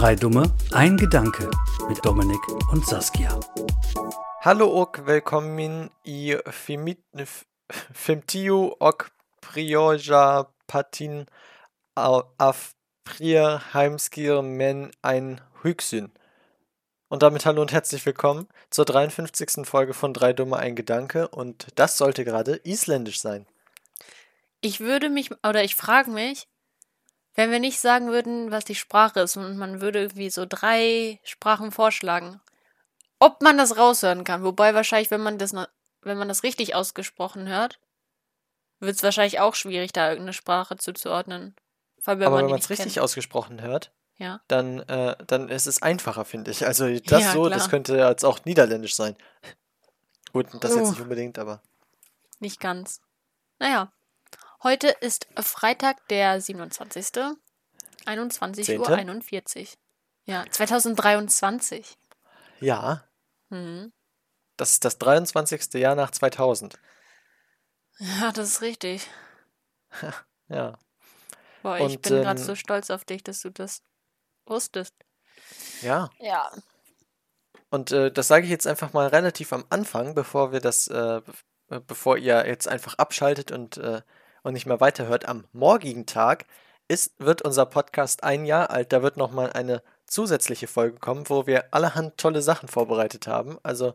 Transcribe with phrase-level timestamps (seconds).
[0.00, 1.50] Drei Dumme, ein Gedanke
[1.86, 2.40] mit Dominik
[2.72, 3.38] und Saskia.
[4.40, 7.44] Hallo och välkommen i F-
[7.92, 9.02] Femtio och
[9.42, 11.26] Prioja Patin
[11.94, 12.72] af
[13.04, 16.10] Prier Heimskir Men ein Hüksyn.
[17.10, 19.66] Und damit hallo und herzlich willkommen zur 53.
[19.66, 23.46] Folge von Drei Dumme ein Gedanke und das sollte gerade isländisch sein.
[24.62, 26.48] Ich würde mich, oder ich frage mich,
[27.40, 31.18] wenn wir nicht sagen würden, was die Sprache ist und man würde irgendwie so drei
[31.24, 32.40] Sprachen vorschlagen,
[33.18, 34.44] ob man das raushören kann.
[34.44, 35.52] Wobei wahrscheinlich, wenn man das,
[36.02, 37.78] wenn man das richtig ausgesprochen hört,
[38.78, 41.54] wird es wahrscheinlich auch schwierig, da irgendeine Sprache zuzuordnen.
[42.04, 43.04] Allem, wenn Aber man wenn man es richtig kennt.
[43.04, 44.40] ausgesprochen hört, Ja.
[44.48, 46.66] dann, äh, dann ist es einfacher, finde ich.
[46.66, 47.68] Also das Ja, so, das klar.
[47.70, 49.16] könnte jetzt auch niederländisch sein.
[50.32, 50.90] Gut, das jetzt Uh.
[50.92, 51.60] nicht unbedingt, aber
[52.38, 53.00] Nicht ganz.
[53.58, 53.92] Naja.
[54.62, 57.36] Heute ist Freitag, der 27.
[58.06, 58.94] 21 Uhr Zehnte?
[58.96, 59.78] 41.
[60.26, 61.96] Ja, 2023.
[62.60, 63.04] ja,
[63.48, 63.92] Mhm.
[64.56, 65.74] das ist das 23.
[65.80, 66.78] Jahr nach 2000.
[67.98, 69.08] Ja, das ist richtig.
[70.48, 70.76] Ja.
[71.62, 73.82] Boah, ich Und, bin gerade ähm, so stolz auf dich, dass du das
[74.46, 74.94] wusstest.
[75.80, 76.50] Ja, Ja.
[77.70, 81.20] und äh, das sage ich jetzt einfach mal relativ am Anfang, bevor wir das, äh,
[81.68, 84.02] äh, bevor ihr jetzt einfach abschaltet und, äh,
[84.42, 85.26] und nicht mehr weiterhört.
[85.26, 86.46] Am morgigen Tag
[86.88, 88.92] ist, wird unser Podcast ein Jahr alt.
[88.92, 93.58] Da wird nochmal eine zusätzliche Folge kommen, wo wir allerhand tolle Sachen vorbereitet haben.
[93.62, 93.94] Also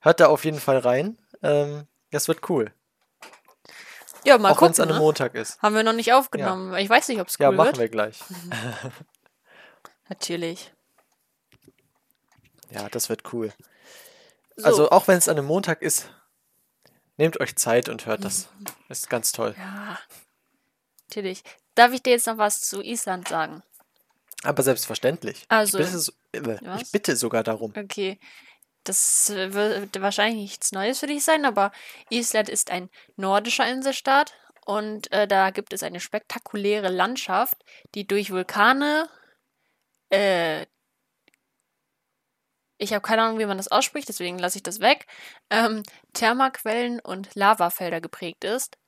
[0.00, 1.18] hört da auf jeden Fall rein.
[1.42, 2.72] Ähm, das wird cool.
[4.24, 5.02] Ja, mal auch wenn es an einem Ne?
[5.02, 5.60] Montag ist.
[5.62, 6.74] Haben wir noch nicht aufgenommen.
[6.76, 7.78] Ich weiß nicht, ob es cool Ja, machen wird.
[7.78, 8.20] wir gleich.
[10.08, 10.72] Natürlich.
[12.70, 13.52] Ja, das wird cool.
[14.56, 14.66] So.
[14.66, 16.10] Also auch wenn es an einem Montag ist,
[17.20, 18.48] nehmt euch Zeit und hört das.
[18.88, 19.54] Ist ganz toll.
[19.56, 19.98] Ja.
[21.08, 21.42] Natürlich.
[21.74, 23.62] Darf ich dir jetzt noch was zu Island sagen?
[24.42, 25.44] Aber selbstverständlich.
[25.48, 25.86] Also- ich,
[26.32, 26.82] bitte, äh, Was?
[26.82, 27.72] ich bitte sogar darum.
[27.76, 28.18] Okay.
[28.84, 31.70] Das äh, wird wahrscheinlich nichts Neues für dich sein, aber
[32.08, 34.32] Island ist ein nordischer Inselstaat
[34.64, 37.56] und äh, da gibt es eine spektakuläre Landschaft,
[37.94, 39.08] die durch Vulkane,
[40.08, 40.64] äh,
[42.80, 45.06] ich habe keine Ahnung, wie man das ausspricht, deswegen lasse ich das weg,
[45.50, 45.82] ähm,
[46.14, 48.78] Thermaquellen und Lavafelder geprägt ist.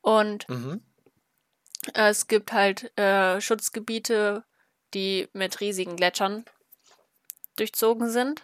[0.00, 0.82] Und Mhm.
[1.94, 4.44] äh, es gibt halt äh, Schutzgebiete,
[4.94, 6.44] die mit riesigen Gletschern
[7.56, 8.42] durchzogen sind.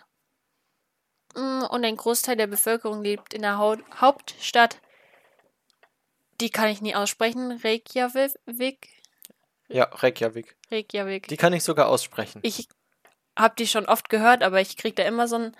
[1.34, 4.81] Mm, Und ein Großteil der Bevölkerung lebt in der Hau Hauptstadt.
[6.41, 7.53] Die kann ich nie aussprechen.
[7.62, 8.88] Reykjavik.
[9.69, 10.56] Ja, Reykjavik.
[10.71, 11.28] Reykjavik.
[11.28, 12.41] Die kann ich sogar aussprechen.
[12.43, 12.69] Ich
[13.38, 15.56] habe die schon oft gehört, aber ich krieg da immer so einen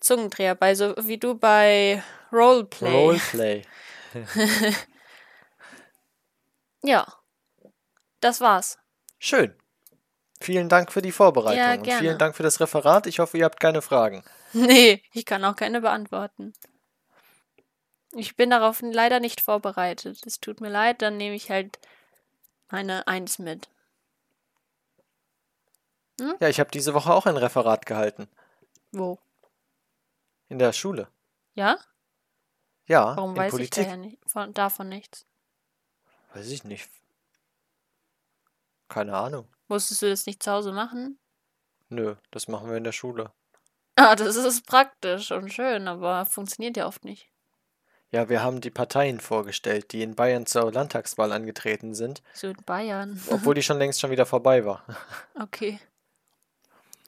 [0.00, 2.90] Zungendreher bei, so wie du bei Roleplay.
[2.90, 3.62] Roleplay.
[6.82, 7.06] Ja.
[8.20, 8.78] Das war's.
[9.18, 9.54] Schön.
[10.40, 12.00] Vielen Dank für die Vorbereitung Ja, und gerne.
[12.00, 13.06] vielen Dank für das Referat.
[13.06, 14.24] Ich hoffe, ihr habt keine Fragen.
[14.52, 16.54] Nee, ich kann auch keine beantworten.
[18.12, 20.26] Ich bin darauf leider nicht vorbereitet.
[20.26, 21.78] Es tut mir leid, dann nehme ich halt
[22.68, 23.68] eine Eins mit.
[26.40, 28.28] Ja, ich habe diese Woche auch ein Referat gehalten.
[28.92, 29.18] Wo?
[30.48, 31.08] In der Schule.
[31.54, 31.78] Ja?
[32.86, 33.86] Ja, Warum in weiß Politik.
[33.86, 35.26] ich nicht, von, davon nichts?
[36.34, 36.88] Weiß ich nicht.
[38.88, 39.46] Keine Ahnung.
[39.68, 41.18] Musstest du das nicht zu Hause machen?
[41.88, 43.32] Nö, das machen wir in der Schule.
[43.96, 47.28] Ah, das ist praktisch und schön, aber funktioniert ja oft nicht.
[48.12, 52.56] Ja, wir haben die Parteien vorgestellt, die in Bayern zur Landtagswahl angetreten sind, So in
[52.66, 53.20] Bayern.
[53.30, 54.84] obwohl die schon längst schon wieder vorbei war.
[55.40, 55.78] Okay.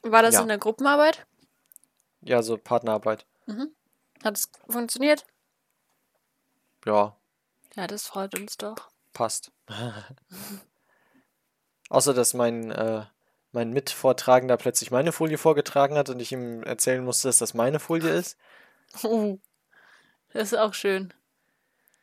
[0.03, 0.43] War das Ja.
[0.43, 1.27] in der Gruppenarbeit?
[2.21, 3.27] Ja, so Partnerarbeit.
[4.23, 5.27] Hat es funktioniert?
[6.87, 7.17] Ja,
[7.77, 8.77] Ja, das freut uns doch.
[9.13, 9.53] passt.
[11.89, 13.05] Außer, dass mein, äh,
[13.53, 17.81] mein Mitvortragender plötzlich meine Folie vorgetragen hat und ich ihm erzählen musste, dass das meine
[17.81, 18.37] Folie ist.
[19.05, 19.39] Uh,
[20.35, 21.15] das ist auch schön.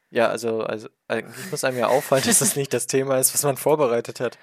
[0.10, 3.44] Ja, also, also eigentlich muss einem ja auffallen, dass das nicht das Thema ist, was
[3.44, 4.40] man vorbereitet hat.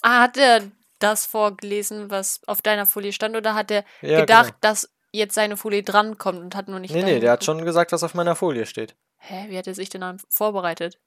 [0.00, 0.62] Ah, hat er
[1.02, 4.58] das vorgelesen, was auf deiner Folie stand, oder hat er Ja, gedacht, genau.
[4.60, 6.94] dass jetzt seine Folie drankommt und hat nur nicht.
[6.94, 8.96] Nee, nee, der hat schon gesagt, was auf meiner Folie steht.
[9.18, 10.98] Hä, wie hat er sich denn dann vorbereitet?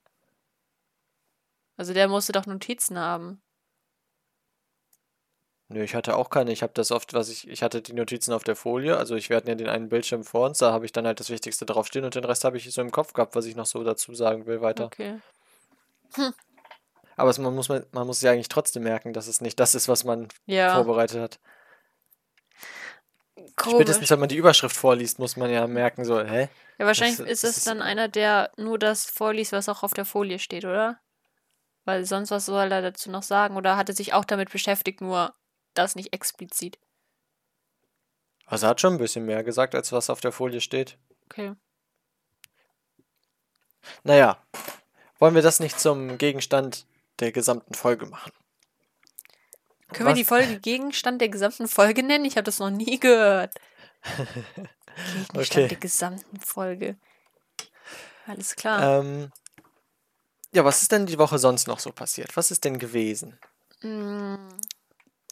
[1.76, 3.42] Also der musste doch Notizen haben.
[5.68, 6.52] Nö, ich hatte auch keine.
[6.52, 8.96] Ich habe das oft, was ich, ich hatte die Notizen auf der Folie.
[8.96, 11.18] Also ich, wir hatten ja den einen Bildschirm vor uns, da habe ich dann halt
[11.18, 13.66] das Wichtigste draufstehen und den Rest habe ich so im Kopf gehabt, was ich noch
[13.66, 14.86] so dazu sagen will weiter.
[14.86, 15.18] Okay.
[17.16, 19.88] Aber es, man muss, man, muss ja eigentlich trotzdem merken, dass es nicht das ist,
[19.88, 21.40] was man Ja, vorbereitet hat.
[23.56, 23.76] komisch.
[23.76, 26.48] Spätestens, wenn man die Überschrift vorliest, muss man ja merken, so, hä?
[26.78, 30.04] Ja, wahrscheinlich das- ist es dann einer, der nur das vorliest, was auch auf der
[30.04, 31.00] Folie steht, oder?
[31.84, 33.56] Weil sonst was soll er dazu noch sagen?
[33.56, 35.34] Oder hat er sich auch damit beschäftigt, nur
[35.74, 36.78] das nicht explizit.
[38.44, 40.98] Also er hat schon ein bisschen mehr gesagt, als was auf der Folie steht.
[41.26, 41.54] Okay.
[44.04, 44.38] Naja,
[45.18, 46.86] wollen wir das nicht zum Gegenstand
[47.20, 48.32] der gesamten Folge machen?
[49.92, 52.24] Können wir Was- die Folge Gegenstand der gesamten Folge nennen?
[52.24, 53.54] Ich habe das noch nie gehört.
[55.32, 55.68] Gegenstand Okay.
[55.68, 56.96] der gesamten Folge.
[58.26, 59.00] Alles klar.
[59.00, 59.30] Ähm,
[60.52, 62.36] ja, was ist denn die Woche sonst noch so passiert?
[62.36, 63.38] Was ist denn gewesen?
[63.82, 64.48] Mm,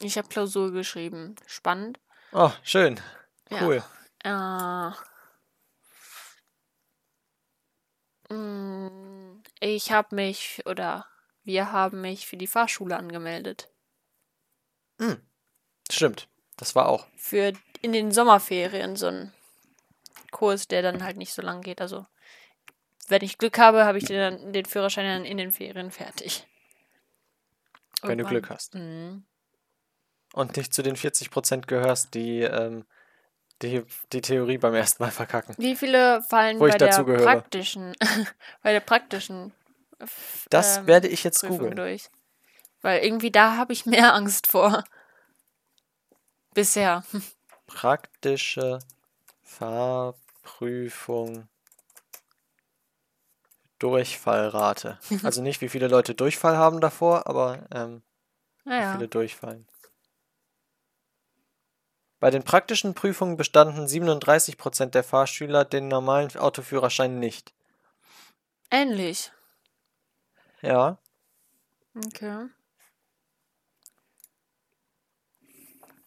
[0.01, 1.35] Ich habe Klausur geschrieben.
[1.47, 1.99] Spannend.
[2.33, 3.01] Oh, schön.
[3.51, 3.63] Ja.
[3.65, 3.83] Cool.
[4.23, 4.91] Äh,
[8.35, 11.07] mm, ich habe mich oder
[11.45, 13.69] wir haben mich für die Fahrschule angemeldet.
[15.91, 16.29] Stimmt.
[16.57, 17.07] Das war auch.
[17.17, 17.53] Für
[17.83, 19.33] in den Sommerferien so ein
[20.31, 21.81] Kurs, der dann halt nicht so lang geht.
[21.81, 22.07] Also,
[23.09, 26.47] wenn ich Glück habe, habe ich den, dann, den Führerschein dann in den Ferien fertig.
[28.03, 28.25] Wenn du.
[28.25, 28.75] Glück hast.
[28.75, 29.25] Mhm.
[30.33, 32.85] Und nicht zu den 40% gehörst, die, ähm,
[33.63, 35.55] die die Theorie beim ersten Mal verkacken.
[35.59, 37.23] Wie viele fallen bei der gehöre.
[37.23, 37.95] praktischen,
[38.63, 39.53] bei der praktischen
[40.51, 41.77] Das ähm, werde ich jetzt Prüfung googeln.
[41.77, 42.11] durch?
[42.83, 44.85] Weil irgendwie da habe ich mehr Angst vor.
[46.55, 47.05] Bisher.
[47.67, 48.79] Praktische
[49.43, 51.49] Fahrprüfung.
[53.79, 54.99] Durchfallrate.
[55.23, 58.03] Also nicht, wie viele Leute Durchfall haben davor, aber ähm,
[58.65, 58.93] wie Naja.
[58.93, 59.67] viele durchfallen.
[62.21, 67.53] Bei den praktischen Prüfungen bestanden 37% der Fahrschüler den normalen Autoführerschein nicht.
[68.71, 69.31] Ähnlich.
[70.65, 70.99] Ja,
[71.97, 72.49] Okay.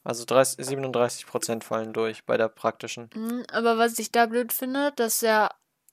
[0.04, 3.10] also 30, 37% fallen durch bei der praktischen.
[3.14, 5.50] Mhm, Aber was ich da blöd finde, dass ja,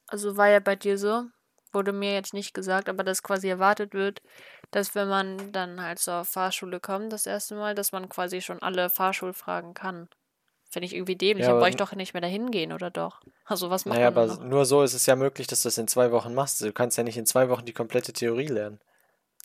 [0.06, 1.24] also war ja bei dir so,
[1.72, 4.22] wurde mir jetzt nicht gesagt, aber dass quasi erwartet wird,
[4.70, 8.62] dass wenn man dann halt zur Fahrschule kommt, das erste Mal, dass man quasi schon
[8.62, 10.08] alle Fahrschulfragen kann.
[10.74, 12.90] Finde ich irgendwie dämlich, Ja, dann aber brauche ich doch nicht mehr dahin gehen, oder
[12.90, 13.22] doch?
[13.46, 14.40] Also was macht Naja, man aber noch?
[14.44, 16.60] nur so ist es ja möglich, dass du das in zwei Wochen machst.
[16.60, 18.80] Du kannst ja nicht in zwei Wochen die komplette Theorie lernen.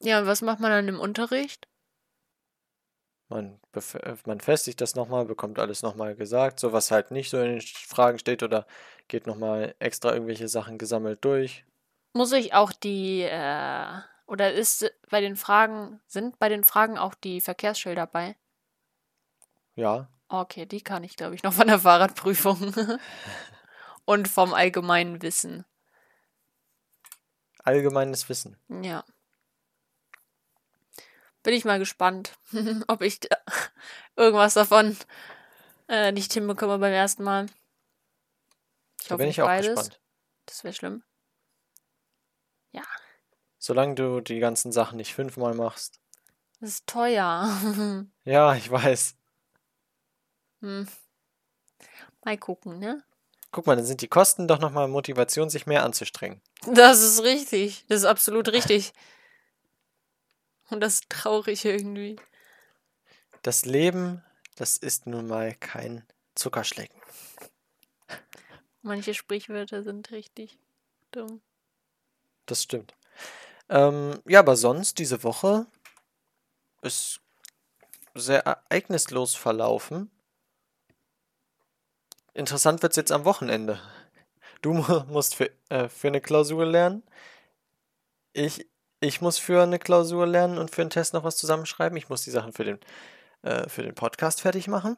[0.02, 1.70] Ja, und was macht man dann im Unterricht?
[3.28, 3.60] Man,
[4.26, 7.62] man festigt das nochmal, bekommt alles nochmal gesagt, so was halt nicht so in den
[7.62, 8.66] Fragen steht oder
[9.08, 11.64] geht nochmal extra irgendwelche Sachen gesammelt durch.
[12.14, 13.86] Muss ich auch die, äh,
[14.28, 18.36] oder ist bei den Fragen, sind bei den Fragen auch die Verkehrsschilder bei?
[19.76, 22.74] Ja, Okay, die kann ich, glaube ich, noch von der Fahrradprüfung.
[24.06, 25.66] Und vom allgemeinen Wissen.
[27.64, 28.58] allgemeines Wissen.
[28.70, 29.04] Ja.
[31.44, 32.38] Bin ich mal gespannt,
[32.88, 33.38] ob ich da
[34.16, 34.98] irgendwas davon
[35.88, 37.46] äh, nicht hinbekomme beim ersten Mal.
[39.02, 39.68] Ich Da hoffe bin ich auch beides.
[39.68, 40.02] gespannt.
[40.46, 41.04] Das wäre schlimm.
[42.72, 42.84] Ja,
[43.60, 46.00] Solange du die ganzen Sachen nicht fünfmal machst.
[46.60, 47.48] das ist teuer.
[48.24, 49.16] Ja, ich weiß.
[50.62, 50.88] Hm.
[52.24, 53.04] Mal gucken, ne?
[53.52, 56.42] Guck mal, dann sind die Kosten doch nochmal Motivation, sich mehr anzustrengen.
[56.68, 57.86] Das ist richtig.
[57.88, 58.94] Das ist absolut richtig.
[60.70, 62.18] Und das ist traurig irgendwie.
[63.42, 64.24] Das Leben,
[64.56, 67.02] das ist nun mal kein Zuckerschlecken.
[68.82, 70.58] Manche Sprichwörter sind richtig
[71.12, 71.42] dumm.
[72.46, 72.94] Das stimmt.
[73.70, 75.68] Ähm, ja, aber sonst diese Woche
[76.82, 77.20] ist
[78.16, 80.12] sehr ereignislos verlaufen.
[82.34, 83.80] Interessant wird es jetzt am Wochenende.
[84.62, 87.04] Du mu- musst für, äh, für eine Klausur lernen.
[88.34, 88.68] Ich,
[89.00, 91.98] ich muss für eine Klausur lernen und für einen Test noch was zusammenschreiben.
[91.98, 92.80] Ich muss die Sachen für den,
[93.42, 94.98] äh, für den Podcast fertig machen.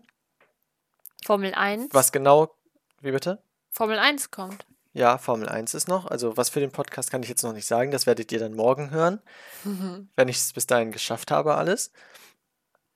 [1.26, 1.94] Formel 1.
[1.94, 2.56] Was genau,
[3.02, 3.42] wie bitte?
[3.70, 4.66] Formel 1 kommt.
[4.94, 6.06] Ja, Formel 1 ist noch.
[6.08, 7.92] Also was für den Podcast kann ich jetzt noch nicht sagen.
[7.92, 9.22] Das werdet ihr dann morgen hören,
[10.16, 11.92] wenn ich es bis dahin geschafft habe, alles.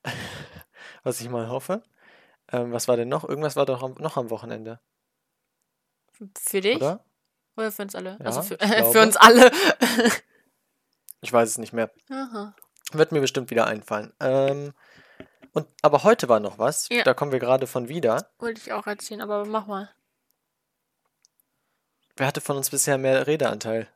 [1.03, 1.83] Was ich mal hoffe.
[2.51, 3.27] Ähm, was war denn noch?
[3.27, 4.79] Irgendwas war doch am, noch am Wochenende,
[6.37, 6.77] Für dich?
[6.77, 7.03] oder?
[7.57, 8.17] Oder für uns alle?
[8.19, 9.51] Ja, also für, ich für uns alle.
[11.21, 11.91] Ich weiß es nicht mehr.
[12.09, 12.53] Aha.
[12.91, 14.13] Wird mir bestimmt wieder einfallen.
[14.19, 14.73] Ähm,
[15.53, 16.89] und, aber heute war noch was.
[16.89, 17.03] Ja.
[17.03, 18.29] Da kommen wir gerade von wieder.
[18.39, 19.89] Wollte ich auch erzählen, aber mach mal.
[22.17, 23.87] Wer hatte von uns bisher mehr Redeanteil?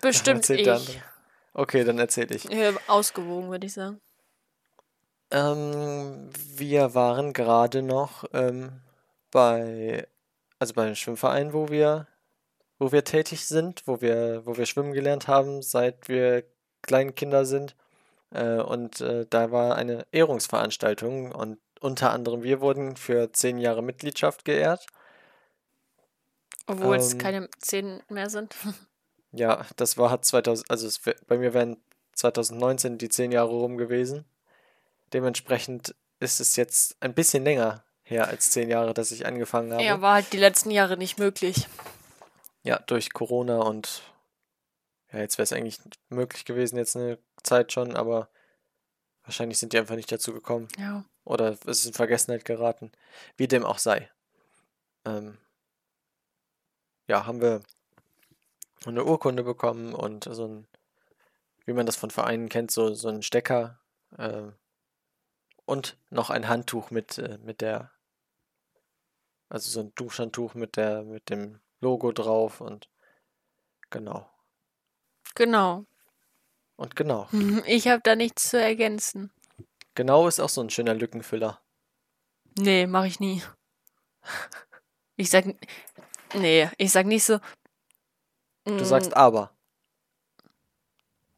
[0.00, 1.02] Bestimmt ich.
[1.52, 2.50] Okay, dann erzähle ich.
[2.50, 4.00] Äh, Ausgewogen, würde ich sagen.
[5.30, 8.80] Ähm, wir waren gerade noch ähm,
[9.30, 10.06] bei,
[10.58, 12.06] also bei einem Schwimmverein, wo wir,
[12.78, 16.44] wo wir tätig sind, wo wir, wo wir schwimmen gelernt haben, seit wir
[16.82, 17.76] kleine Kinder sind.
[18.30, 23.82] Äh, und äh, da war eine Ehrungsveranstaltung und unter anderem wir wurden für zehn Jahre
[23.82, 24.86] Mitgliedschaft geehrt.
[26.66, 28.54] Obwohl es Ähm, keine 10 mehr sind.
[29.30, 31.76] Ja, das war hat 2000, also es, bei mir wären
[32.14, 34.24] 2019 die zehn Jahre rum gewesen.
[35.12, 39.84] Dementsprechend ist es jetzt ein bisschen länger her als zehn Jahre, dass ich angefangen habe.
[39.84, 41.68] Ja, war halt die letzten Jahre nicht möglich.
[42.62, 44.02] Ja, durch Corona und
[45.12, 48.28] ja, jetzt wäre es eigentlich möglich gewesen, jetzt eine Zeit schon, aber
[49.22, 50.68] wahrscheinlich sind die einfach nicht dazu gekommen.
[50.78, 51.04] Ja.
[51.24, 52.92] Oder es ist in Vergessenheit geraten.
[53.36, 54.10] Wie dem auch sei.
[55.04, 55.38] Ähm,
[57.06, 57.62] ja, haben wir
[58.86, 60.66] eine Urkunde bekommen und so ein,
[61.64, 63.78] wie man das von Vereinen kennt, so, so ein Stecker
[64.16, 64.48] äh,
[65.68, 67.92] und noch ein Handtuch mit, äh, mit der,
[69.50, 72.88] also so ein Duschhandtuch mit der, mit dem Logo drauf und
[73.90, 74.30] genau.
[75.34, 75.84] Genau.
[76.76, 77.28] Und genau.
[77.66, 79.30] Ich habe da nichts zu ergänzen.
[79.94, 81.60] Genau ist auch so ein schöner Lückenfüller.
[82.56, 83.42] Nee, mache ich nie.
[85.16, 85.44] Ich sag.
[86.34, 87.40] Nee, ich sag nicht so.
[88.64, 89.50] Du sagst aber.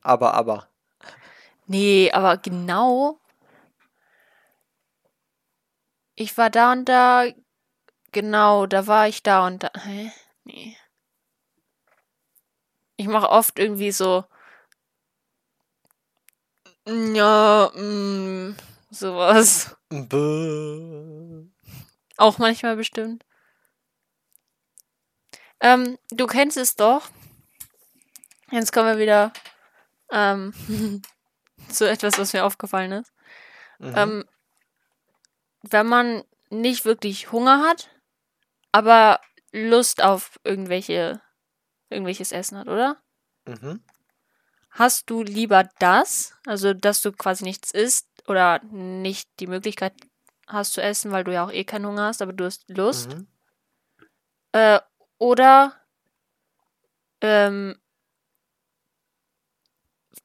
[0.02, 0.68] Aber, aber.
[1.66, 3.19] Nee, aber genau.
[6.20, 7.24] Ich war da und da.
[8.12, 9.70] Genau, da war ich da und da.
[9.74, 10.12] Hä?
[10.44, 10.76] Nee.
[12.96, 14.24] Ich mache oft irgendwie so.
[16.86, 18.54] Ja, mm,
[18.90, 19.74] sowas.
[19.88, 21.46] Bäh.
[22.18, 23.24] Auch manchmal bestimmt.
[25.60, 27.08] Ähm, du kennst es doch.
[28.50, 29.32] Jetzt kommen wir wieder
[30.10, 30.52] ähm,
[31.70, 33.10] zu etwas, was mir aufgefallen ist.
[33.78, 33.94] Mhm.
[33.96, 34.24] Ähm,
[35.62, 37.88] wenn man nicht wirklich Hunger hat,
[38.72, 39.20] aber
[39.52, 41.20] Lust auf irgendwelche,
[41.88, 42.96] irgendwelches Essen hat, oder?
[43.46, 43.82] Mhm.
[44.70, 49.94] Hast du lieber das, also dass du quasi nichts isst oder nicht die Möglichkeit
[50.46, 53.14] hast zu essen, weil du ja auch eh keinen Hunger hast, aber du hast Lust?
[53.14, 53.26] Mhm.
[54.52, 54.80] Äh,
[55.18, 55.74] oder
[57.20, 57.76] ähm,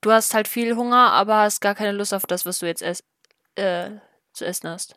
[0.01, 2.82] du hast halt viel Hunger, aber hast gar keine Lust auf das, was du jetzt
[2.82, 3.04] ess
[3.56, 3.92] äh,
[4.34, 4.96] zu essen hast.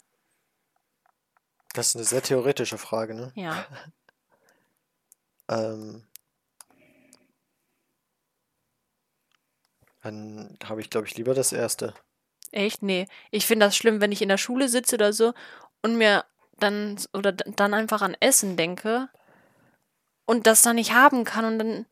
[1.79, 3.31] Das ist eine sehr theoretische Frage, ne?
[3.35, 3.65] Ja.
[5.51, 6.07] Ähm,
[10.03, 11.95] dann habe ich, glaube ich, lieber das erste.
[12.53, 12.83] Echt?
[12.83, 13.09] Nee.
[13.31, 15.33] Ich finde das schlimm, wenn ich in der Schule sitze oder so
[15.81, 16.27] und mir
[16.59, 19.09] dann oder dann einfach an Essen denke
[20.27, 21.87] und das dann nicht haben kann und dann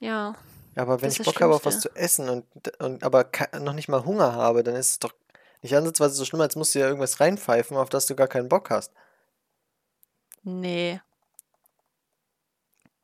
[0.00, 0.34] ja.
[0.74, 2.46] Ja, aber wenn ich Bock habe auf was zu essen und,
[2.80, 5.14] und aber noch nicht mal Hunger habe, dann ist es doch
[5.60, 8.48] nicht ansatzweise so schlimm, als musst du ja irgendwas reinpfeifen, auf das du gar keinen
[8.48, 8.92] Bock hast.
[10.44, 11.00] Nee.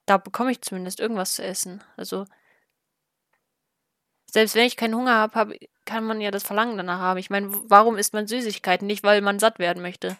[0.06, 1.82] Da bekomme ich zumindest irgendwas zu essen.
[1.96, 2.26] Also
[4.30, 5.48] selbst wenn ich keinen Hunger habe, hab,
[5.84, 7.18] kann man ja das Verlangen danach haben.
[7.18, 8.86] Ich meine, warum isst man Süßigkeiten?
[8.86, 10.16] Nicht, weil man satt werden möchte.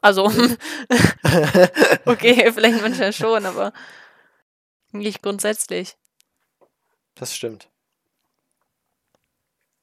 [0.00, 0.26] Also,
[2.06, 3.72] okay, vielleicht manchmal schon, aber
[4.92, 5.96] nicht grundsätzlich.
[7.14, 7.70] Das stimmt.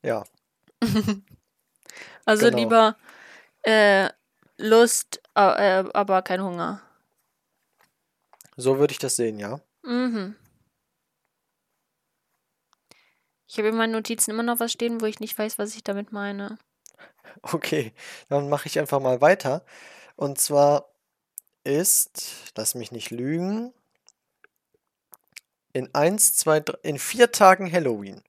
[0.01, 0.23] Ja,
[2.25, 2.57] Also Genau.
[2.57, 2.97] lieber
[3.63, 4.09] äh,
[4.63, 6.81] Lust, äh, aber kein Hunger.
[8.55, 9.59] so würde ich das sehen, ja.
[9.83, 10.37] Mhm.
[13.45, 15.83] Ich habe in meinen Notizen immer noch was stehen, wo ich nicht weiß, was ich
[15.83, 16.57] damit meine.
[17.41, 17.93] Okay,
[18.29, 19.65] dann mache ich einfach mal weiter.
[20.15, 20.89] Und zwar
[21.65, 23.73] ist, lass mich nicht lügen,
[25.73, 28.23] in eins, zwei, drei, in vier Tagen Halloween.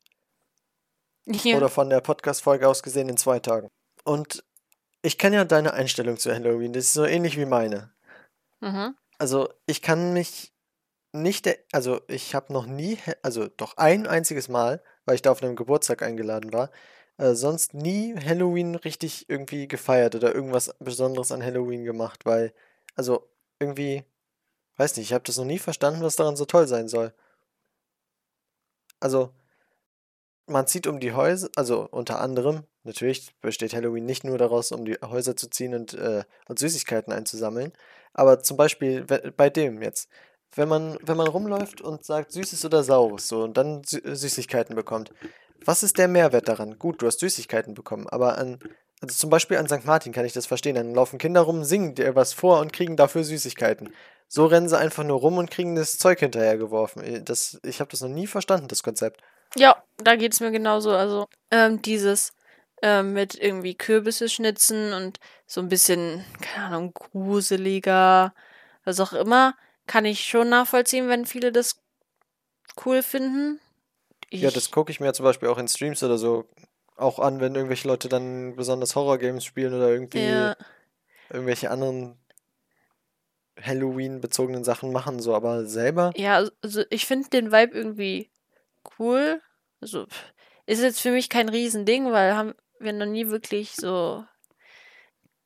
[1.26, 1.58] Ja.
[1.58, 3.68] Oder von der Podcast-Folge aus gesehen in zwei Tagen.
[4.02, 4.42] Und
[5.04, 6.72] ich kenne ja deine Einstellung zu Halloween.
[6.72, 7.92] Das ist so ähnlich wie meine.
[8.60, 8.96] Mhm.
[9.18, 10.52] Also ich kann mich
[11.12, 15.32] nicht, er- also ich habe noch nie, also doch ein einziges Mal, weil ich da
[15.32, 16.70] auf einem Geburtstag eingeladen war,
[17.18, 22.54] äh, sonst nie Halloween richtig irgendwie gefeiert oder irgendwas Besonderes an Halloween gemacht, weil,
[22.96, 23.30] also
[23.60, 24.04] irgendwie,
[24.78, 27.14] weiß nicht, ich habe das noch nie verstanden, was daran so toll sein soll.
[29.00, 29.32] Also,
[30.46, 34.84] man zieht um die Häuser, also unter anderem, natürlich besteht Halloween nicht nur daraus, um
[34.84, 37.72] die Häuser zu ziehen und, äh, und Süßigkeiten einzusammeln,
[38.12, 40.08] aber zum Beispiel bei dem jetzt,
[40.54, 44.76] wenn man, wenn man rumläuft und sagt Süßes oder Saures so und dann Sü Süßigkeiten
[44.76, 45.12] bekommt,
[45.64, 46.78] was ist der Mehrwert daran?
[46.78, 48.58] Gut, du hast Süßigkeiten bekommen, aber an,
[49.00, 49.84] also zum Beispiel an St.
[49.84, 52.96] Martin kann ich das verstehen, dann laufen Kinder rum, singen dir was vor und kriegen
[52.96, 53.92] dafür Süßigkeiten.
[54.28, 57.02] So rennen sie einfach nur rum und kriegen das Zeug hinterhergeworfen.
[57.02, 59.20] Äh, Das, ich habe das noch nie verstanden, das Konzept.
[59.56, 60.90] Ja, da geht es mir genauso.
[60.90, 62.32] Also, ähm, dieses
[62.86, 68.34] ähm, mit irgendwie Kürbisse schnitzen und so ein bisschen, keine Ahnung, gruseliger,
[68.84, 71.80] was auch immer, kann ich schon nachvollziehen, wenn viele das
[72.84, 73.58] cool finden.
[74.32, 76.46] Ja, Ich- das gucke ich mir zum Beispiel auch in Streams oder so
[76.96, 80.56] auch an, wenn irgendwelche Leute dann besonders Horror-Games spielen oder irgendwie ja,
[81.30, 82.18] irgendwelche anderen
[83.60, 88.30] Halloween-bezogenen Sachen machen, so, aber selber, ja, also ich finde den Vibe irgendwie
[88.98, 89.40] cool.
[89.80, 90.06] Also
[90.66, 94.24] ist jetzt für mich kein Riesending, weil haben, wir noch nie wirklich so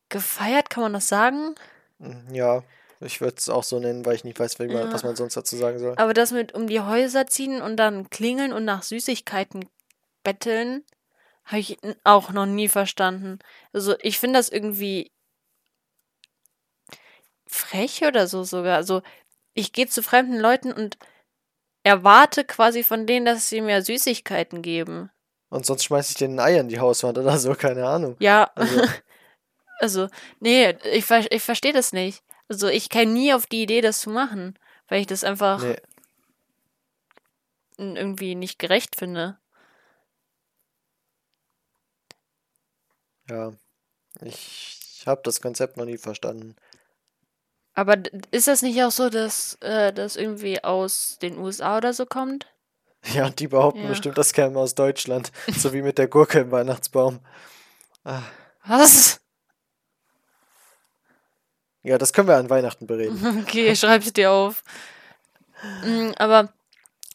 [0.09, 1.55] gefeiert, kann man das sagen?
[2.01, 2.63] Hm, Ja,
[3.01, 4.93] ich würde es auch so nennen, weil ich nicht weiß, man, Ja.
[4.93, 5.95] was man sonst dazu sagen soll.
[5.97, 9.69] Aber das mit um die Häuser ziehen und dann klingeln und nach Süßigkeiten
[10.25, 10.85] betteln,
[11.45, 13.39] habe ich auch noch nie verstanden.
[13.73, 15.11] Also ich finde das irgendwie
[17.47, 18.77] frech oder so sogar.
[18.77, 19.03] Also
[19.55, 20.99] ich gehe zu fremden Leuten und
[21.83, 25.11] erwarte quasi von denen, dass sie mir Süßigkeiten geben.
[25.51, 28.17] Und sonst schmeiß ich dir ein Ei an die Hauswand oder so, keine Ahnung.
[28.19, 28.83] Ja, Also,
[29.81, 30.09] also
[30.41, 32.23] nee, ich, ich verstehe das nicht.
[32.49, 35.77] Also ich käme nie auf die Idee, das zu machen, weil ich das einfach nee.
[37.77, 39.39] irgendwie nicht gerecht finde.
[43.29, 43.53] Ja,
[44.23, 46.57] ich habe das Konzept noch nie verstanden.
[47.75, 47.97] Aber
[48.33, 52.47] ist das nicht auch so, dass äh, das irgendwie aus den USA oder so kommt?
[53.15, 53.89] Ja, die behaupten Ja.
[53.89, 57.21] bestimmt, das käme aus Deutschland, so wie mit der Gurke im Weihnachtsbaum.
[58.05, 58.23] Ah,
[58.67, 59.21] Was?
[61.83, 63.43] ja, das können wir an Weihnachten bereden.
[63.47, 64.63] Okay, schreib's dir auf.
[65.85, 66.53] Mm, Aber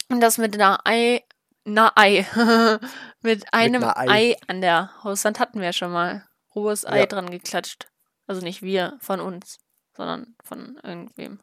[0.08, 1.22] das mit einer Ei,
[1.66, 2.26] einer Ei,
[3.22, 4.08] mit einem einer Ei.
[4.08, 4.36] Ei.
[4.48, 6.26] an der Hauswand hatten wir schon mal.
[6.54, 7.06] Rohes Ei Ja.
[7.06, 7.88] dran geklatscht.
[8.28, 9.58] Also nicht wir von uns,
[9.96, 11.40] sondern von irgendwem.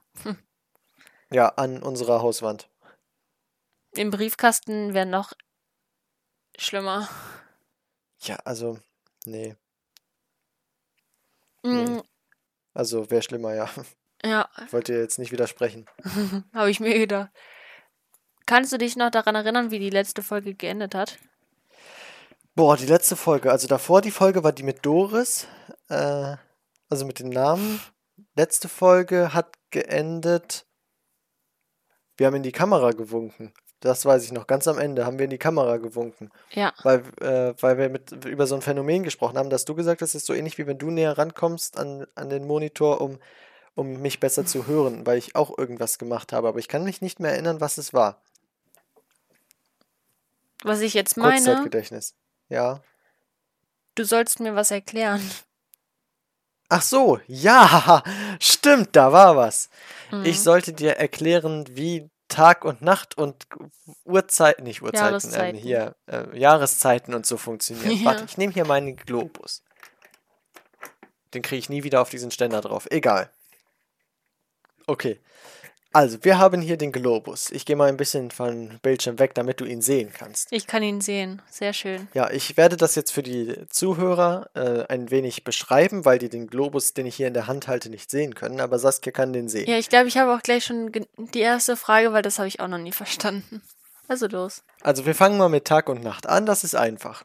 [1.32, 2.70] Ja, an unserer Hauswand.
[3.94, 5.34] Im Briefkasten wäre noch
[6.58, 7.10] schlimmer.
[8.22, 8.80] Ja, also,
[9.26, 9.56] nee.
[11.64, 12.00] Mm,
[12.74, 13.70] Also, wäre schlimmer, ja.
[14.24, 15.88] Ja, Ich wollte dir jetzt nicht widersprechen.
[16.54, 17.32] habe ich mir gedacht.
[18.46, 21.18] Kannst du dich noch daran erinnern, wie die letzte Folge geendet hat?
[22.54, 23.52] Boah, die letzte Folge.
[23.52, 25.48] Also davor die Folge war die mit Doris.
[25.90, 26.36] Äh,
[26.90, 27.82] also mit den Namen.
[28.36, 30.68] Letzte Folge hat geendet.
[32.18, 33.54] Wir haben in die Kamera gewunken.
[33.82, 34.46] Das weiß ich noch.
[34.46, 36.30] Ganz am Ende haben wir in die Kamera gewunken.
[36.52, 36.72] Ja.
[36.84, 40.10] Weil, äh, weil wir mit, über so ein Phänomen gesprochen haben, dass du gesagt hast,
[40.10, 43.18] es ist so ähnlich wie wenn du näher rankommst an, an den Monitor, um,
[43.74, 46.48] um mich besser zu hören, weil ich auch irgendwas gemacht habe.
[46.48, 48.22] Aber ich kann mich nicht mehr erinnern, was es war.
[50.64, 52.14] Was ich jetzt meine, Kurzzeitgedächtnis.
[52.50, 52.82] Ja.
[53.96, 55.28] du sollst mir was erklären.
[56.70, 58.04] Ach so, ja,
[58.40, 59.70] stimmt, da war was.
[60.12, 60.26] Mhm.
[60.26, 63.46] Ich sollte dir erklären, wie Tag und Nacht und
[64.06, 65.60] Uhrzeiten, nicht Uhrzeiten, ähm, Jahreszeiten.
[65.60, 67.92] hier, äh, Jahreszeiten und so funktionieren.
[67.92, 68.06] Ja.
[68.06, 69.64] Warte, ich nehme hier meinen Globus.
[71.34, 72.88] Den kriege ich nie wieder auf diesen Ständer drauf.
[72.90, 73.30] Egal.
[74.88, 75.20] Okay.
[75.94, 77.52] Also, wir haben hier den Globus.
[77.52, 80.48] Ich gehe mal ein bisschen von Bildschirm weg, damit du ihn sehen kannst.
[80.52, 81.42] Ich kann ihn sehen.
[81.50, 82.08] Sehr schön.
[82.14, 86.48] Ja, ich werde das jetzt für die Zuhörer äh, ein wenig beschreiben, weil die den
[86.48, 88.62] Globus, den ich hier in der Hand halte, nicht sehen können.
[88.62, 89.70] Aber Saskia kann den sehen.
[89.70, 92.62] Ja, ich glaube, ich habe auch gleich schon die erste Frage, weil das habe ich
[92.62, 93.62] auch noch nie verstanden.
[94.08, 94.64] Also los.
[94.82, 97.24] Also wir fangen mal mit Tag und Nacht an, das ist einfach.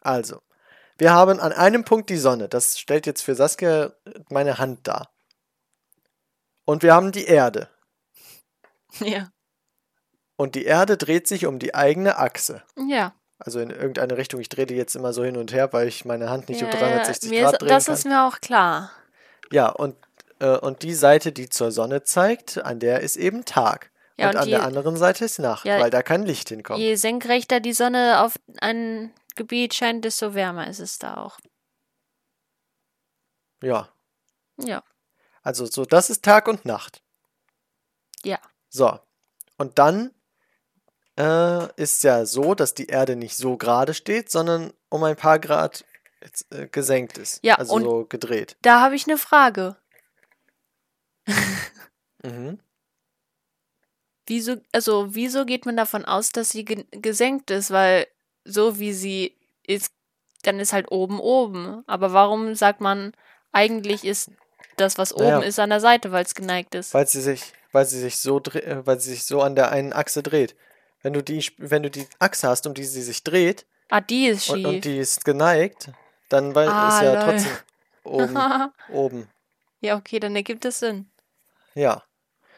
[0.00, 0.40] Also,
[0.98, 3.92] wir haben an einem Punkt die Sonne, das stellt jetzt für Saskia
[4.28, 5.15] meine Hand dar.
[6.66, 7.68] Und wir haben die Erde.
[9.00, 9.28] Ja.
[10.36, 12.62] Und die Erde dreht sich um die eigene Achse.
[12.88, 13.14] Ja.
[13.38, 14.40] Also in irgendeine Richtung.
[14.40, 16.66] Ich drehe die jetzt immer so hin und her, weil ich meine Hand nicht ja,
[16.66, 17.94] um 360 mir Grad ist, drehen Das kann.
[17.94, 18.90] ist mir auch klar.
[19.50, 19.96] Ja, und,
[20.40, 23.90] äh, und die Seite, die zur Sonne zeigt, an der ist eben Tag.
[24.18, 26.48] Ja, und, und an der je- anderen Seite ist Nacht, Ja, weil da kein Licht
[26.48, 26.78] hinkommt.
[26.78, 31.38] Je senkrechter die Sonne auf ein Gebiet scheint, desto wärmer ist es da auch.
[33.62, 33.88] Ja,
[34.58, 34.82] Ja.
[35.46, 37.02] Also so, das ist Tag und Nacht.
[38.24, 38.40] Ja.
[38.68, 38.98] So,
[39.56, 40.12] und dann
[41.16, 45.38] äh, ist ja so, dass die Erde nicht so gerade steht, sondern um ein paar
[45.38, 45.84] Grad
[46.20, 47.44] jetzt, äh, gesenkt ist.
[47.44, 48.56] Ja, also und- so gedreht.
[48.62, 49.76] Da habe ich eine Frage.
[52.24, 52.58] Mhm.
[54.26, 57.70] Wieso, also, wieso geht man davon aus, dass sie ge gesenkt ist?
[57.70, 58.08] Weil
[58.44, 59.92] so wie sie ist,
[60.42, 61.84] dann ist halt oben oben.
[61.86, 63.12] Aber warum sagt man,
[63.52, 64.30] eigentlich ist
[64.76, 65.40] das, was oben Naja.
[65.42, 66.94] ist, an der Seite, weil es geneigt ist?
[66.94, 69.92] Weil sie sich, weil sie sich so äh, weil sie sich so an der einen
[69.92, 70.54] Achse dreht.
[71.02, 74.26] Wenn du die, wenn du die Achse hast, um die sie sich dreht Ah, die
[74.26, 74.66] ist und, schief.
[74.66, 75.90] und die ist geneigt,
[76.28, 77.32] dann weil, Ah, ist ja lol.
[77.32, 77.52] trotzdem
[78.04, 79.28] oben, oben.
[79.80, 81.08] ja, okay, dann ergibt es Sinn.
[81.74, 82.02] Ja.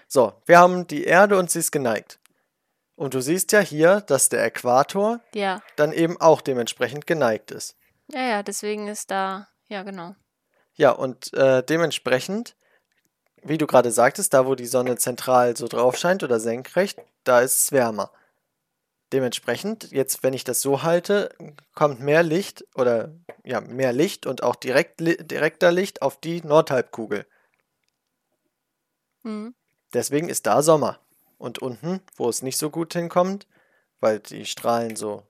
[0.06, 2.18] So, wir haben die Erde und sie ist geneigt.
[2.96, 5.60] Und du siehst ja hier, dass der Äquator Ja.
[5.76, 7.76] dann eben auch dementsprechend geneigt ist.
[8.10, 10.14] Ja, ja, deswegen ist da, ja, genau.
[10.78, 12.56] Ja, und äh, dementsprechend,
[13.42, 17.40] wie du gerade sagtest, da wo die Sonne zentral so drauf scheint oder senkrecht, da
[17.40, 18.10] ist es wärmer.
[19.12, 21.34] Dementsprechend, jetzt wenn ich das so halte,
[21.74, 23.10] kommt mehr Licht oder
[23.42, 27.26] ja, mehr Licht und auch direkt, li- direkter Licht auf die Nordhalbkugel.
[29.24, 29.54] Mhm.
[29.92, 31.00] Deswegen ist da Sommer.
[31.38, 33.46] Und unten, wo es nicht so gut hinkommt,
[34.00, 35.22] weil die Strahlen so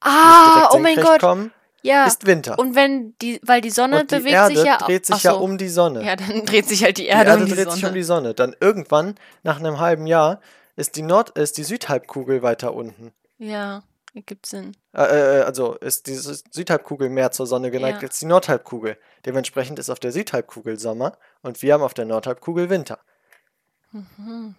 [0.00, 1.20] Ah, oh mein Gott.
[1.20, 1.52] kommen,
[1.86, 2.06] Ja.
[2.06, 2.58] ist Winter.
[2.58, 5.32] Und wenn die, weil die Sonne Und die bewegt Erde sich ja dreht sich ja
[5.32, 5.38] so.
[5.40, 6.04] um die Sonne.
[6.04, 7.76] Ja, dann dreht sich halt die die Erde, Erde um die dreht Sonne.
[7.76, 8.34] sich um die Sonne.
[8.34, 10.40] Dann irgendwann, nach einem halben Jahr,
[10.76, 13.12] ist die Nord, ist die Südhalbkugel weiter unten.
[13.38, 13.82] Ja,
[14.14, 14.72] ergibt Sinn.
[14.94, 15.02] Äh,
[15.38, 18.08] äh, also ist die Sü- Südhalbkugel mehr zur Sonne geneigt Ja.
[18.08, 18.96] als die Nordhalbkugel.
[19.24, 22.98] Dementsprechend ist auf der Südhalbkugel Sommer und wir haben auf der Nordhalbkugel Winter.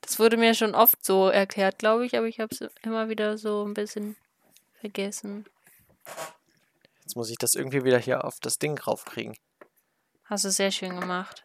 [0.00, 3.38] Das wurde mir schon oft so erklärt, glaube ich, aber ich habe es immer wieder
[3.38, 4.16] so ein bisschen
[4.80, 5.44] vergessen.
[7.02, 9.36] Jetzt muss ich das irgendwie wieder hier auf das Ding raufkriegen.
[10.24, 11.44] Hast du sehr schön gemacht.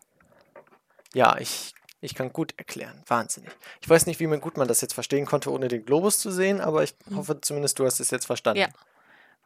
[1.13, 3.01] Ja, ich, ich kann gut erklären.
[3.07, 3.51] Wahnsinnig.
[3.81, 6.29] Ich weiß nicht, wie man gut man das jetzt verstehen konnte, ohne den Globus zu
[6.31, 8.61] sehen, aber ich hoffe zumindest, du hast es jetzt verstanden.
[8.61, 8.69] Ja.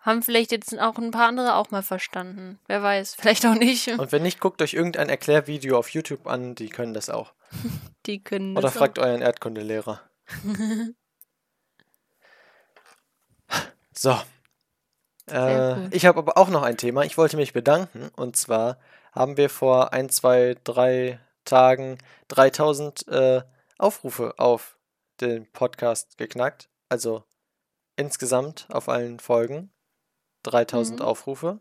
[0.01, 2.59] Haben vielleicht jetzt auch ein paar andere auch mal verstanden.
[2.67, 3.87] Wer weiß, vielleicht auch nicht.
[3.87, 7.33] Und wenn nicht, guckt euch irgendein Erklärvideo auf YouTube an, die können das auch.
[8.05, 8.79] Die können Oder das auch.
[8.79, 10.01] fragt euren Erdkundelehrer.
[13.93, 14.19] so.
[15.29, 17.03] Äh, ich habe aber auch noch ein Thema.
[17.03, 18.09] Ich wollte mich bedanken.
[18.15, 18.77] Und zwar
[19.11, 21.97] haben wir vor ein, zwei, drei Tagen
[22.29, 23.41] 3000 äh,
[23.77, 24.77] Aufrufe auf
[25.21, 26.69] den Podcast geknackt.
[26.89, 27.23] Also
[27.95, 29.71] insgesamt auf allen Folgen
[30.43, 31.05] 3000 Mhm.
[31.05, 31.59] Aufrufe.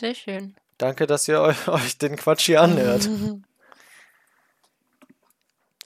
[0.00, 0.56] Sehr schön.
[0.78, 3.08] Danke, dass ihr euch, euch den Quatsch hier anhört.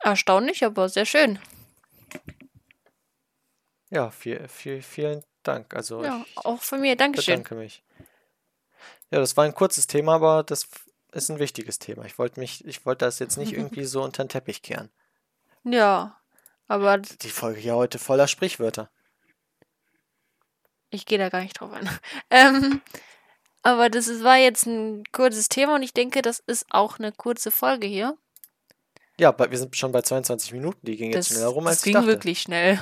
[0.01, 1.39] Erstaunlich, aber sehr schön.
[3.91, 5.75] Ja, viel, viel, vielen Dank.
[5.75, 6.97] Also Ja, ich auch von mir.
[6.97, 7.43] Dankeschön.
[7.43, 7.83] bedanke mich.
[9.11, 10.69] Ja, das war ein kurzes Thema, aber das
[11.13, 12.05] ist ein wichtiges Thema.
[12.05, 14.91] Ich wollte mich, ich wollte das jetzt nicht irgendwie so unter den Teppich kehren.
[15.65, 16.21] Ja,
[16.69, 18.91] aber Die Folge ja heute voller Sprichwörter.
[20.91, 21.89] ich gehe da gar nicht drauf ein.
[22.31, 22.81] Ähm,
[23.63, 27.13] aber das ist, war jetzt ein kurzes Thema und ich denke, das ist auch eine
[27.13, 28.17] kurze Folge hier.
[29.19, 30.85] Ja, wir sind schon bei 22 Minuten.
[30.87, 32.07] Die ging jetzt Das, schneller rum, das als ich ging dachte.
[32.07, 32.79] wirklich schnell.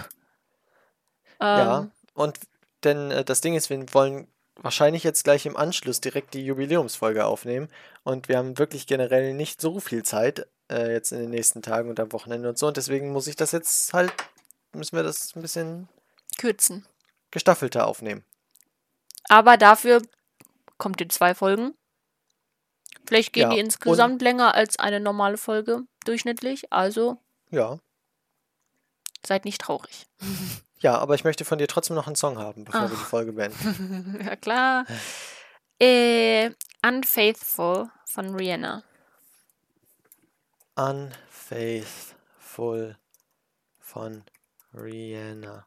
[1.41, 2.39] Ja, Ähm, und
[2.85, 7.25] denn äh, das Ding ist, wir wollen wahrscheinlich jetzt gleich im Anschluss direkt die Jubiläumsfolge
[7.27, 7.69] aufnehmen.
[8.05, 11.91] Und wir haben wirklich generell nicht so viel Zeit äh, jetzt in den nächsten Tagen
[11.91, 12.69] und am Wochenende und so.
[12.69, 14.13] Und deswegen muss ich das jetzt halt,
[14.73, 15.89] müssen wir das ein bisschen
[16.39, 16.87] kürzen.
[17.31, 18.25] gestaffelter aufnehmen.
[19.29, 20.03] Aber dafür
[20.79, 21.75] kommt in zwei Folgen.
[23.07, 26.73] Vielleicht gehen Ja, die insgesamt länger als eine normale Folge durchschnittlich.
[26.73, 27.19] Also
[27.51, 27.79] Ja.
[29.27, 30.07] seid nicht traurig.
[30.85, 33.09] Ja, aber ich möchte von dir trotzdem noch einen Song haben, bevor wir die Ach.
[33.09, 34.21] Folge beenden.
[34.27, 34.85] ja, klar.
[35.81, 36.51] Äh,
[36.87, 38.85] Unfaithful von Rihanna.
[40.77, 42.99] Unfaithful
[43.79, 44.25] von
[44.75, 45.67] Rihanna.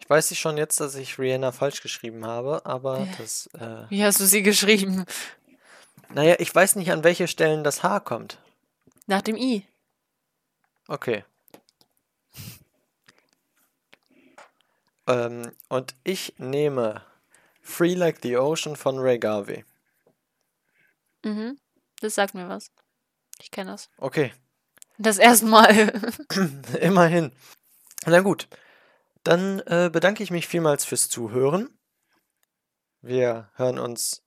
[0.00, 4.02] Ich weiß nicht schon jetzt, dass ich Rihanna falsch geschrieben habe, aber das, äh, Wie
[4.02, 5.04] hast du sie geschrieben?
[6.08, 8.38] naja, ich weiß nicht, an welche Stellen das H kommt.
[9.06, 9.64] Nach dem I.
[10.88, 11.24] Okay.
[15.06, 17.02] Ähm, und ich nehme
[17.60, 19.64] Free Like the Ocean von Ray Garvey.
[21.24, 21.58] Mhm.
[22.00, 22.70] Das sagt mir was.
[23.40, 23.90] Ich kenne das.
[23.98, 24.32] Okay,
[24.98, 25.92] Das erste Mal.
[26.80, 27.32] immerhin.
[28.06, 28.48] Na gut,
[29.24, 31.68] dann äh, bedanke ich mich vielmals fürs Zuhören.
[33.02, 34.22] Wir hören uns,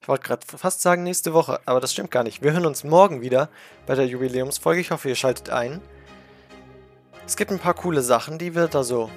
[0.00, 2.42] ich wollte gerade fast sagen nächste Woche, aber das stimmt gar nicht.
[2.42, 3.50] Wir hören uns morgen wieder
[3.86, 4.80] bei der Jubiläumsfolge.
[4.80, 5.82] Ich hoffe, ihr schaltet ein.
[7.26, 9.10] Es gibt ein paar coole Sachen, die wir da so,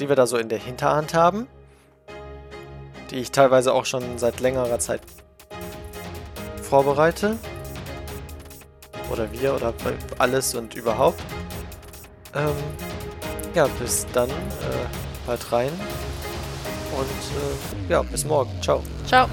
[0.00, 1.48] die wir da so in der Hinterhand haben,
[3.10, 5.00] die ich teilweise auch schon seit längerer Zeit
[6.62, 7.36] vorbereite.
[9.10, 9.72] Oder wir oder
[10.18, 11.20] alles und überhaupt.
[12.34, 12.52] Ähm,
[13.54, 14.28] ja, bis dann.
[14.28, 14.32] Äh,
[15.26, 15.72] bald rein.
[16.98, 18.50] Und äh, ja, bis morgen.
[18.60, 18.82] Ciao.
[19.06, 19.28] Ciao.